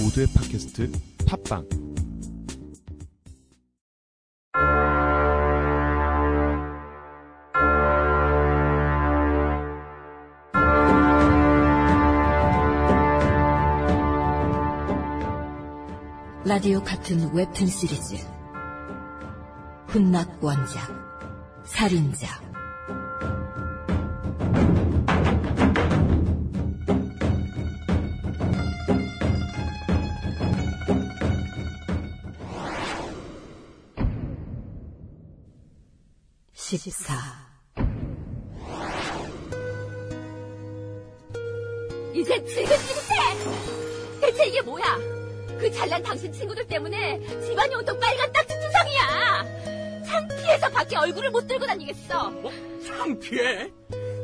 [0.00, 0.90] 모두의 팟캐스트
[1.26, 1.68] 팟빵.
[16.44, 18.16] 라디오 같은 웹툰 시리즈.
[19.86, 20.90] 훈낙 원작
[21.64, 22.43] 살인자
[36.76, 37.14] 십사
[42.14, 44.20] 이제 지긋지긋해!
[44.20, 44.84] 대체 이게 뭐야?
[45.58, 50.02] 그 잘난 당신 친구들 때문에 집안이 온통 빨간 딱지 투성이야!
[50.06, 52.30] 창피해서 밖에 얼굴을 못 들고 다니겠어!
[52.30, 52.52] 뭐?
[52.86, 53.70] 창피해?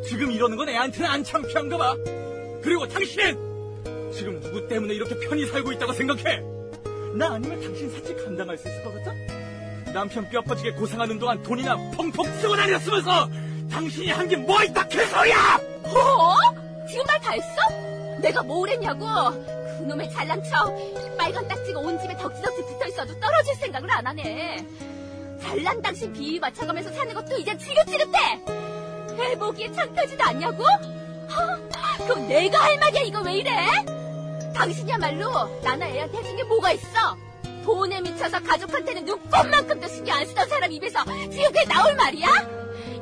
[0.07, 1.95] 지금 이러는 건 애한테는 안 창피한가 봐.
[2.63, 6.43] 그리고 당신은 지금 누구 때문에 이렇게 편히 살고 있다고 생각해?
[7.15, 9.40] 나 아니면 당신 사치 감당할 수 있을 것 같아?
[9.93, 13.29] 남편 뼈 빠지게 고생하는 동안 돈이나 펑펑 쓰고 다녔으면서
[13.71, 15.61] 당신이 한 게 뭐 있다 개소리야!
[15.83, 16.37] 뭐?
[16.89, 18.19] 지금 말다 했어?
[18.21, 19.07] 내가 뭘 했냐고?
[19.79, 20.69] 그놈의 잘난 척!
[20.79, 24.65] 이 빨간 딱지가 온 집에 덕지덕지 붙어있어도 떨어질 생각을 안 하네.
[25.43, 28.41] 잘난 당신 비위 맞춰가면서 사는 것도 이제 지긋지긋해!
[29.19, 30.63] 해보기에 창피하지도 않냐고?
[30.65, 33.51] 허, 그럼 내가 할 말이야 이거 왜 이래?
[34.55, 37.17] 당신이야말로 나나 애한테 해준 게 뭐가 있어?
[37.65, 42.29] 돈에 미쳐서 가족한테는 눈꼽만큼도 신경 안 쓰던 사람 입에서 지금 그게 나올 말이야?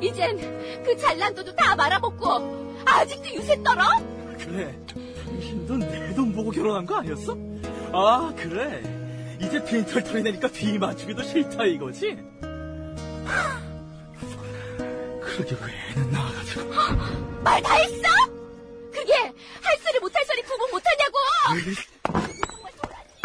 [0.01, 3.83] 이젠 그 잘난도도 다 말아먹고 아직도 유세 떨어?
[4.37, 4.77] 그래,
[5.23, 7.35] 당신도 내 돈 보고 결혼한 거 아니었어?
[7.93, 8.81] 아, 그래.
[9.41, 12.17] 이제 빈털털이 내니까 비 맞추기도 싫다 이거지?
[15.21, 16.69] 그러게 왜 애는 낳아가지고.
[17.43, 18.07] 말 다 했어?
[18.91, 21.17] 그게 할 소리 못할 소리 구분 못하냐고!
[22.03, 23.21] 정말 놀라지.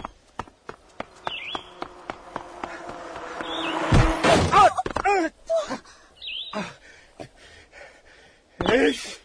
[8.75, 9.21] 에이씨,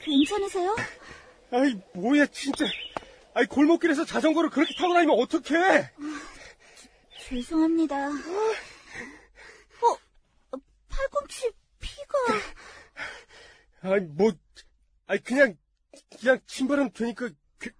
[0.00, 0.76] 괜찮으세요?
[1.52, 2.64] 아이, 뭐야, 진짜.
[3.34, 5.90] 아이, 골목길에서 자전거를 그렇게 타고 다니면 어떡해!
[7.28, 8.08] 죄송합니다.
[8.08, 9.96] 어,
[10.88, 12.18] 팔꿈치 피가...
[13.82, 14.32] 아이, 뭐,
[15.06, 15.56] 아이, 그냥,
[16.18, 17.70] 그냥 침발은 되니까, 그,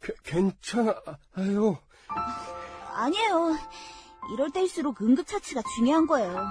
[0.00, 1.80] 그, 괜찮아요.
[2.96, 3.56] 아니에요.
[4.34, 6.44] 이럴 때일수록 응급처치가 중요한 거예요.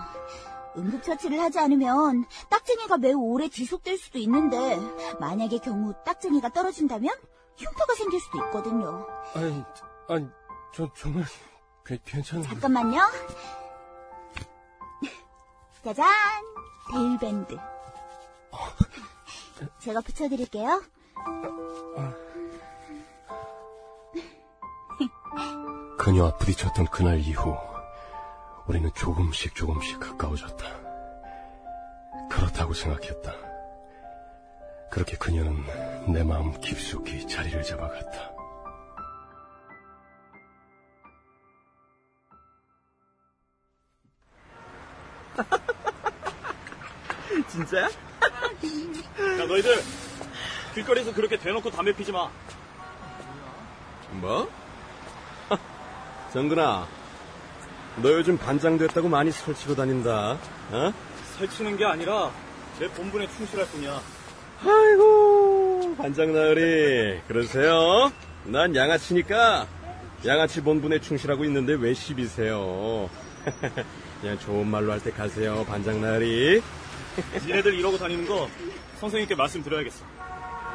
[0.78, 4.78] 응급처치를 하지 않으면 딱쟁이가 매우 오래 지속될 수도 있는데
[5.20, 7.14] 만약의 경우 딱쟁이가 떨어진다면
[7.58, 9.08] 흉터가 생길 수도 있거든요.
[9.34, 9.64] 아니,
[10.10, 10.28] 아니,
[10.74, 11.24] 저 정말,
[11.86, 12.46] 괜- 괜찮아요.
[12.48, 13.00] 잠깐만요.
[15.84, 16.06] 짜잔!
[16.92, 17.58] 데일밴드.
[19.80, 20.82] 제가 붙여드릴게요.
[25.98, 27.56] 그녀와 부딪혔던 그날 이후
[28.68, 30.66] 우리는 조금씩 조금씩 가까워졌다.
[32.30, 33.32] 그렇다고 생각했다.
[34.90, 35.64] 그렇게 그녀는
[36.12, 38.32] 내 마음 깊숙이 자리를 잡아갔다.
[47.50, 47.86] 진짜야?
[47.86, 49.76] 야, 너희들
[50.74, 52.32] 길거리에서 그렇게 대놓고 담배 피지 마.
[54.14, 54.50] 뭐?
[56.34, 56.88] 정근아,
[58.02, 60.38] 너 요즘 반장 됐다고 많이 설치고 다닌다.
[60.72, 60.94] 어?
[61.38, 62.32] 설치는 게 아니라
[62.80, 64.02] 내 본분에 충실할 뿐이야.
[64.66, 68.12] 아이고, 반장 나으리, 그러세요?
[68.46, 69.68] 난 양아치니까
[70.26, 73.10] 양아치 본분에 충실하고 있는데 왜 시비세요?
[74.22, 76.62] 그냥 좋은 말로 할 때 가세요, 반장 나으리.
[77.46, 78.50] 니네들 이러고 다니는 거
[79.00, 80.04] 선생님께 말씀드려야겠어.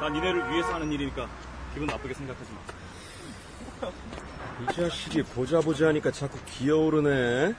[0.00, 1.28] 난 니네를 위해서 하는 일이니까
[1.74, 2.58] 기분 나쁘게 생각하지 마.
[4.62, 7.54] 이 자식이 보자 보자 하니까 자꾸 기어오르네.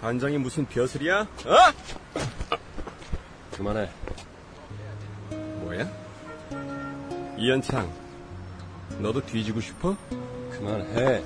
[0.00, 1.20] 반장이 무슨 벼슬이야?
[1.20, 1.56] 어?
[3.52, 3.88] 그만해.
[5.30, 5.88] 뭐야?
[7.38, 7.90] 이현창,
[8.98, 9.96] 너도 뒤지고 싶어?
[10.50, 11.22] 그만해.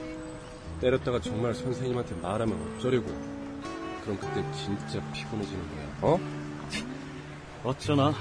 [0.80, 3.06] 때렸다가 정말 선생님한테 말하면 어쩌려고.
[4.02, 5.86] 그럼 그때 진짜 피곤해지는 거야.
[6.02, 6.20] 어?
[7.64, 8.14] 어쩌나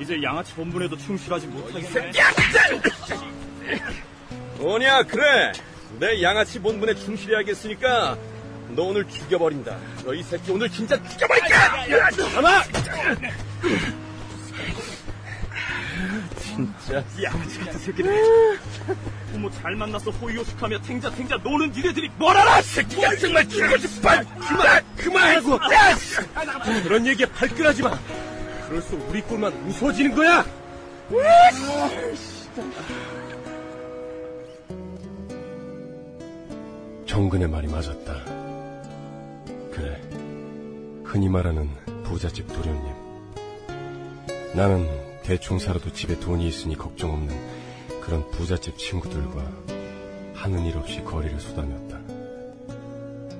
[0.00, 2.12] 이제 양아치 본분에도 충실하지 못하겠네.
[4.58, 5.52] 뭐냐, 그래.
[5.98, 8.16] 내 양아치 본분에 충실해야겠으니까
[8.70, 9.76] 너 오늘 죽여버린다.
[10.04, 11.86] 너 이 새끼 오늘 진짜 죽여버릴까!
[12.34, 12.62] 가만!
[16.40, 17.04] 진짜.
[17.22, 18.58] 양아치 같은 새끼들.
[19.32, 22.60] 부모 잘 만나서 호의호식하며 탱자탱자 노는 니네들이 뭘 알아!
[22.62, 23.46] 새끼야 정말
[23.78, 24.08] 싶어!
[24.48, 24.84] 그만!
[24.96, 25.58] 그만하고!
[26.82, 27.98] 그런 얘기에 발끈하지 마!
[28.68, 30.44] 그럴수록 우리 꼴만 무서워지는 거야!
[37.12, 38.24] 정근의 말이 맞았다.
[39.70, 40.00] 그래,
[41.04, 41.68] 흔히 말하는
[42.04, 42.90] 부잣집 도련님.
[44.54, 44.88] 나는
[45.22, 49.46] 대충 살아도 집에 돈이 있으니 걱정 없는 그런 부잣집 친구들과
[50.32, 52.00] 하는 일 없이 거리를 쏘다녔다.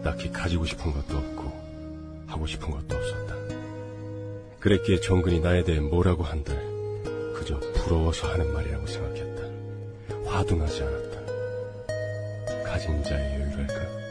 [0.04, 3.34] 딱히 가지고 싶은 것도 없고 하고 싶은 것도 없었다.
[4.60, 6.54] 그랬기에 정근이 나에 대해 뭐라고 한들
[7.36, 10.30] 그저 부러워서 하는 말이라고 생각했다.
[10.30, 11.22] 화도 나지 않았다.
[12.64, 14.02] 가진 자의 여유 랄까?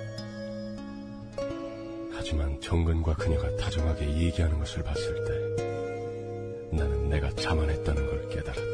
[2.13, 5.31] 하지만 정근과 그녀가 다정하게 얘기하는 것을 봤을 때
[6.75, 8.71] 나는 내가 자만했다는 걸 깨달았다.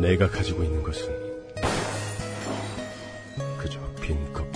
[0.00, 1.08] 내가 가지고 있는 것은
[3.58, 4.49] 그저 빈껍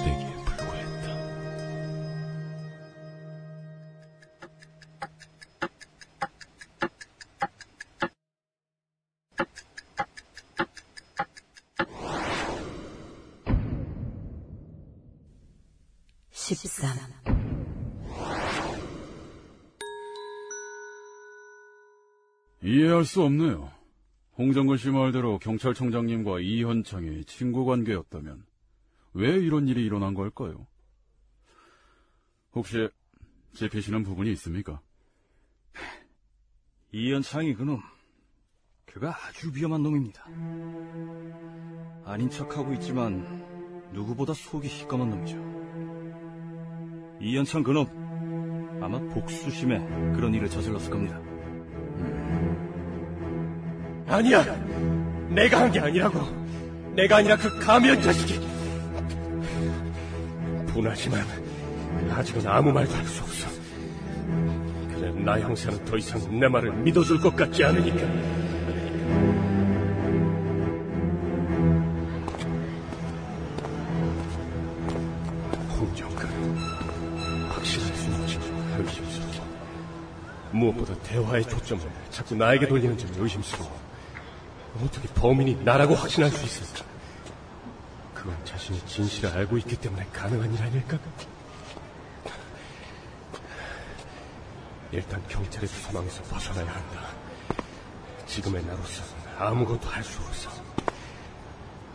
[16.45, 16.95] 13
[22.63, 23.73] 이해할 수 없네요.
[24.37, 28.45] 홍정근 씨 말대로 경찰청장님과 이현창이 친구 관계였다면
[29.15, 30.67] 왜 이런 일이 일어난 걸까요?
[32.53, 32.91] 혹시
[33.55, 34.83] 짚히시는 부분이 있습니까?
[36.93, 37.81] 이현창이 그놈,
[38.85, 40.27] 그가 아주 위험한 놈입니다.
[42.05, 45.54] 아닌 척하고 있지만 누구보다 속이 시꺼먼 놈이죠.
[47.25, 47.87] 이현창 그놈,
[48.83, 49.79] 아마 복수심에
[50.15, 51.19] 그런 일을 저질렀을 겁니다.
[54.07, 54.45] 아니야!
[55.31, 56.21] 내가 한 게 아니라고!
[56.95, 58.39] 내가 아니라 그 가면 자식이!
[60.67, 61.25] 분하지만
[62.11, 63.49] 아직은 아무 말도 할 수 없어.
[64.95, 68.44] 그래, 나 형사는 더 이상 내 말을 믿어줄 것 같지 않으니까.
[80.65, 83.85] 무엇보다 대화의 초점을 자꾸 나에게 돌리는 점이 의심스러워.
[84.83, 86.85] 어떻게 범인이 나라고 확신할 수 있을까?
[88.15, 90.99] 그건 자신이 진실을 알고 있기 때문에 가능한 일 아닐까?
[94.93, 97.09] 일단 경찰의 수망에서 벗어나야 한다.
[98.27, 100.51] 지금의 나로서는 아무것도 할 수 없어.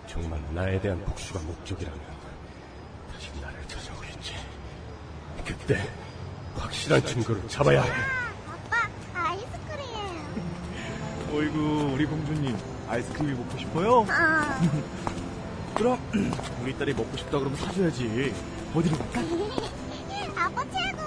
[0.07, 2.00] 정말 나에 대한 복수가 목적이라면
[3.13, 4.36] 다시 나를 찾아오겠지.
[5.45, 5.89] 그때
[6.56, 7.92] 확실한 증거를 잡아야 해.
[8.48, 9.86] 아빠, 아이스크림.
[11.31, 14.06] 어이구 우리 공주님 아이스크림이 먹고 싶어요?
[14.10, 14.60] 아,
[15.76, 16.00] 그럼
[16.62, 18.34] 우리 딸이 먹고 싶다 그러면 사줘야지
[18.74, 19.22] 어디로 갈까?
[20.36, 21.00] 아빠 최고.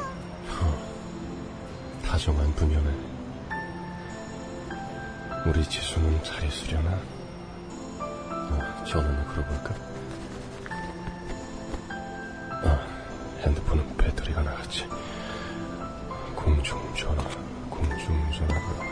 [2.05, 2.91] 다정한 부녀네.
[5.47, 7.01] 우리 지수는 잘 있으려나?
[7.99, 9.75] 아, 전화나 걸어볼까?
[12.65, 12.87] 아,
[13.41, 14.87] 핸드폰은 배터리가 나갔지.
[16.37, 17.25] 공중전화,
[17.71, 18.92] 공중전화가.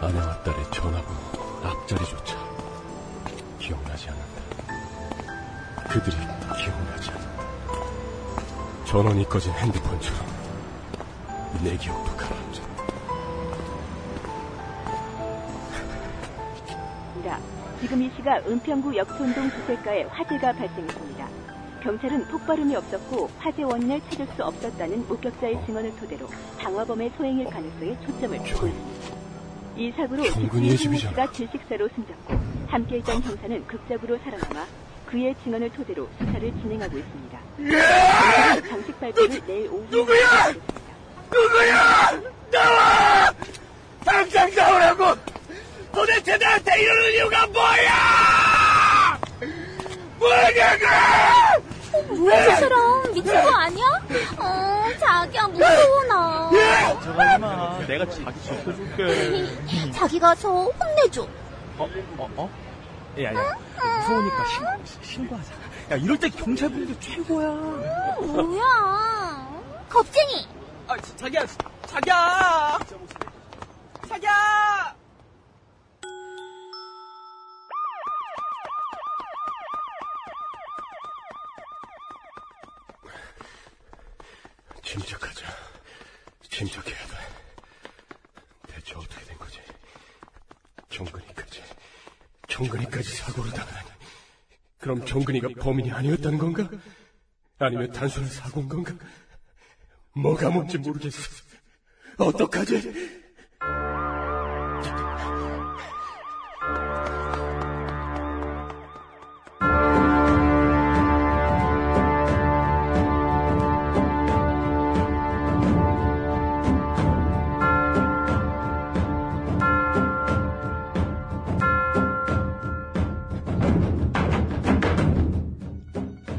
[0.00, 1.20] 아내와 딸의 전화번호
[1.62, 2.36] 앞자리조차
[3.58, 4.40] 기억나지 않는다.
[5.88, 7.40] 그들이 기억나지 않는다.
[8.86, 10.26] 전원이 꺼진 핸드폰처럼
[11.62, 12.70] 내 기억도 가라앉아.
[17.80, 21.26] 지금 이 시각 은평구 역촌동 주택가에 화재가 발생했습니다.
[21.82, 26.28] 경찰은 폭발음이 없었고 화재 원인을 찾을 수 없었다는 목격자의 증언을 토대로
[26.58, 28.99] 방화범의 소행일 가능성에 초점을 두고 있습니다.
[29.80, 31.10] 이 사고로 경근이의 집이잖아.
[31.10, 34.66] 씨가 질식사로 숨졌고 함께했던 형사는 극적으로 살아남아
[35.06, 37.38] 그의 증언을 토대로 수사를 진행하고 있습니다.
[37.56, 40.52] 경찰은 정식 발표를 내일 오후에 누구야?
[41.32, 42.20] 누구야?
[42.52, 43.32] 나와!
[44.04, 45.14] 당장 나오라고!
[45.94, 49.18] 도대체 나한테 이러는 이유가 뭐야!
[50.18, 50.84] 뭐냐고!
[52.16, 53.02] 뭐야, 저 사람.
[53.14, 53.86] 미친 거 아니야?
[54.38, 56.50] 어, 자기야, 무서워, 나.
[57.02, 57.49] 저가지 마.
[57.90, 59.90] 내가 자기 지켜줄게.
[59.90, 61.22] 자기가 저 혼내줘.
[61.76, 61.88] 어?
[62.18, 62.30] 어?
[62.36, 62.50] 어?
[63.20, 63.58] 야, 야,
[63.98, 64.44] 무서우니까
[64.84, 65.52] 신, 신고하자.
[65.90, 67.48] 야, 이럴 때 경찰분들 최고야.
[67.50, 69.60] 음, 뭐야.
[69.88, 70.46] 겁쟁이.
[70.86, 71.44] 아, 자기야,
[71.86, 72.78] 자기야!
[74.08, 74.94] 자기야!
[84.84, 85.46] 침착하자.
[86.48, 87.19] 침착해야 돼.
[92.60, 93.88] 정근이까지 사고를 당하다니.
[94.78, 96.68] 그럼 정근이가 범인이 아니었다는 건가?
[97.58, 98.94] 아니면 단순한 사고인 건가?
[100.14, 101.18] 뭐가 뭔지 모르겠어.
[102.18, 103.29] 어떡하지?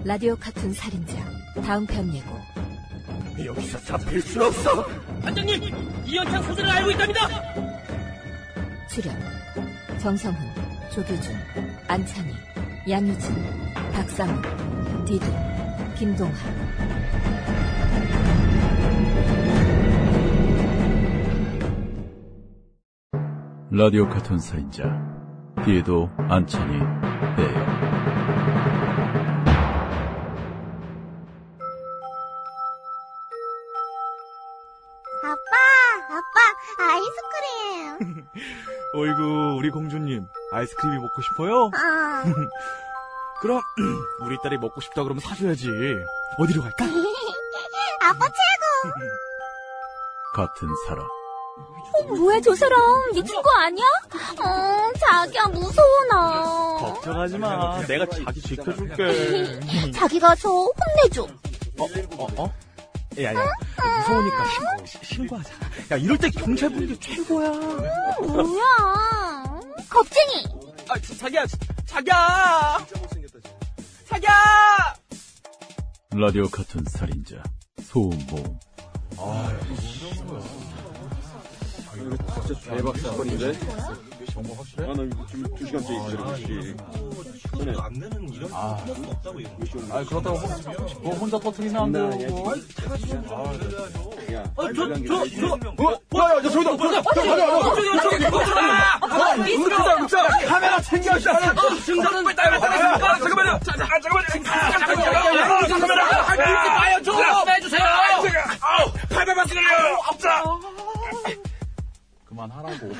[0.03, 1.13] 라디오 카툰 살인자
[1.63, 2.39] 다음 편 예고
[3.45, 4.83] 여기서 잡힐 순 없어!
[5.21, 5.61] 반장님,
[6.05, 7.21] 이현창 소재를 알고 있답니다.
[8.89, 9.15] 출연
[9.99, 10.39] 정성훈,
[10.91, 11.35] 조규준,
[11.87, 12.33] 안찬희,
[12.89, 13.35] 양유진,
[13.93, 15.25] 박상훈, 디두,
[15.97, 16.33] 김동하
[23.69, 24.83] 라디오 카툰 살인자
[25.63, 26.79] 뒤에도 안찬이
[27.37, 27.60] 배
[39.01, 41.71] 어이구, 우리 공주님, 아이스크림이 먹고 싶어요?
[41.73, 42.23] 아,
[43.41, 43.59] 그럼,
[44.21, 45.67] 우리 딸이 먹고 싶다 그러면 사줘야지.
[46.37, 46.85] 어디로 갈까?
[48.05, 48.93] 아빠 최고.
[50.35, 51.05] 같은 사람
[52.17, 52.79] 뭐야 저 사람
[53.13, 53.83] 네 친구 아니야?
[54.39, 57.81] 어 자기야 무서워 나 걱정하지 마.
[57.85, 59.59] 내가 자기 지켜줄게.
[59.91, 61.85] 자기 가서 혼내줘 어,
[62.17, 62.53] 어, 어?
[63.21, 63.45] 야, 야,
[63.99, 65.49] 무서우니까 신고, 시- 신고하자.
[65.91, 67.49] 야, 이럴 때 경찰 부는 게 최고야.
[68.21, 70.45] 뭐야 겁쟁이
[70.87, 71.45] 아, 자- 자기야,
[71.85, 72.85] 자기야!
[74.07, 74.31] 자기야!
[76.13, 77.43] 라디오 카툰 살인자
[77.81, 78.57] 소음보험
[82.63, 83.53] 대박 사건인데?
[84.31, 84.89] 정보 확실해?
[84.89, 86.75] 아, 나 이거 지금 두 시간째 기다리고 있지.
[88.53, 88.85] 아,
[89.91, 90.39] 아 그렇다고
[91.01, 91.91] 뭐 혼자 터트리면 안
[94.31, 95.15] 되고 야, 어, 저, 저, 저,
[95.81, 96.41] 어, 야, 야,
[98.01, 98.29] 저기다!
[99.37, 100.27] 응급사, 응급사!
[100.47, 101.25] 카메라 챙겨, 씨!
[101.85, 103.59] 증상은 왜 따라 따라 잠깐만요!
[103.63, 104.27] 잠깐만요!
[104.71, 105.67] 잠깐만요!
[106.25, 106.77] 카메라!
[106.79, 107.15] 빠요, 좀!
[107.45, 107.81] 빼주세요!
[108.61, 108.91] 아우!
[109.09, 109.97] 팔팔만 쓰려요!
[110.09, 110.43] 없자!
[112.25, 112.93] 그만하라고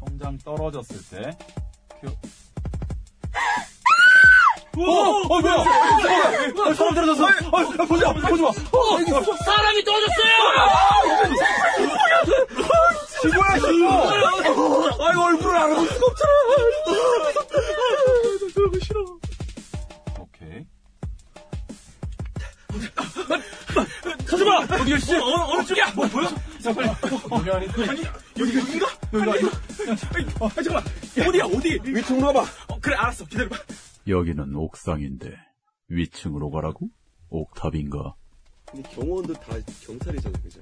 [0.00, 1.36] 성장 떨어졌을 때
[4.78, 4.84] 오!
[4.84, 5.54] 어, 뭐야!
[5.54, 7.24] 어, 소름 떨어졌어!
[7.24, 8.12] 어, 보지 마!
[8.12, 8.48] 보지 마!
[8.48, 10.34] 어, 사람이 떨어졌어요!
[13.34, 13.64] 뭐야, 씨!
[15.02, 16.32] 아이, 얼굴을 알아볼 수가 없잖아!
[18.54, 19.00] 너무 싫어.
[20.20, 20.64] 오케이
[24.26, 24.58] 가지마!
[24.58, 25.16] 어디 계시지?
[25.16, 25.92] 어, 어느 쪽이야?
[25.94, 26.28] 뭐, 뭐야?
[26.62, 26.88] 자, 빨리.
[26.88, 28.02] 여기 아니, 아니,
[28.38, 28.86] 여기, 여기인가?
[29.12, 29.50] 여기가 아니야.
[30.40, 30.84] 아, 잠깐만.
[31.28, 31.80] 어디야, 어디?
[31.84, 32.46] 위층으로 가봐.
[32.68, 33.24] 어, 그래, 알았어.
[33.26, 33.56] 기다려봐.
[34.08, 35.36] 여기는 옥상인데
[35.88, 36.88] 위층으로 가라고?
[37.28, 38.14] 옥탑인가?
[38.70, 39.52] 근데 경호원도 다
[39.84, 40.60] 경찰이잖아, 그죠?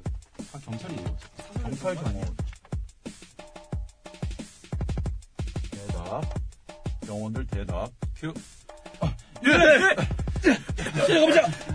[0.53, 1.17] 아 경찰이에요
[1.63, 2.37] 경찰 경호원
[5.71, 6.23] 대답
[7.07, 8.33] 병원들 대답 큐
[9.45, 9.51] 예,
[10.51, 10.55] 예.
[11.07, 11.66] 자, 가보자.